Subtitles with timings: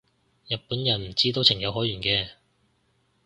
[0.47, 2.27] 日本人唔知都情有可原嘅